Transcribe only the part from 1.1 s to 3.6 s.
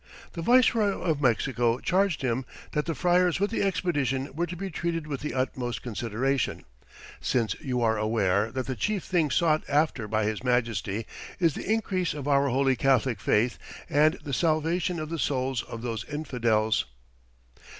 Mexico charged him that the friars with